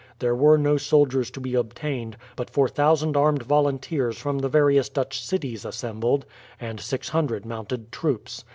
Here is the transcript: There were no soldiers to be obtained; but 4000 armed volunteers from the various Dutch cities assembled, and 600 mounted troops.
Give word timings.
There 0.17 0.33
were 0.33 0.57
no 0.57 0.77
soldiers 0.77 1.29
to 1.29 1.39
be 1.39 1.53
obtained; 1.53 2.17
but 2.35 2.49
4000 2.49 3.15
armed 3.15 3.43
volunteers 3.43 4.17
from 4.17 4.39
the 4.39 4.49
various 4.49 4.89
Dutch 4.89 5.23
cities 5.23 5.63
assembled, 5.63 6.25
and 6.59 6.79
600 6.79 7.45
mounted 7.45 7.91
troops. 7.91 8.43